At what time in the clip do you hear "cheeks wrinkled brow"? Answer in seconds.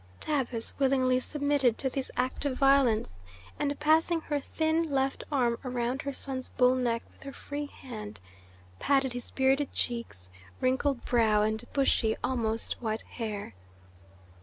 9.73-11.43